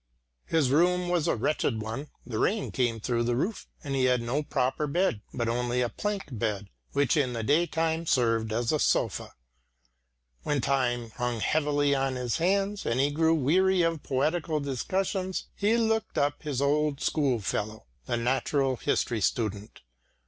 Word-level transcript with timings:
His 0.47 0.71
room 0.71 1.09
was 1.09 1.27
a 1.27 1.35
wretched 1.35 1.79
one; 1.79 2.07
the 2.25 2.39
rain 2.39 2.71
came 2.71 2.99
through 2.99 3.21
the 3.21 3.35
roof, 3.35 3.67
and 3.83 3.93
he 3.95 4.05
had 4.05 4.19
no 4.19 4.41
proper 4.41 4.87
bed, 4.87 5.21
but 5.31 5.47
only 5.47 5.81
a 5.81 5.89
plank 5.89 6.23
bed, 6.31 6.71
which 6.93 7.15
in 7.15 7.33
the 7.33 7.43
day 7.43 7.67
time 7.67 8.07
served 8.07 8.51
as 8.51 8.71
a 8.71 8.79
sofa. 8.79 9.35
When 10.41 10.59
time 10.59 11.11
hung 11.11 11.39
heavily 11.39 11.93
on 11.93 12.15
his 12.15 12.37
hands 12.37 12.83
and 12.83 12.99
he 12.99 13.11
grew 13.11 13.35
weary 13.35 13.83
of 13.83 14.01
poetical 14.01 14.59
discussions 14.59 15.45
he 15.53 15.77
looked 15.77 16.17
up 16.17 16.41
his 16.41 16.63
old 16.63 16.99
school 16.99 17.39
fellow, 17.39 17.85
the 18.07 18.17
natural 18.17 18.77
history 18.77 19.21
student. 19.21 19.81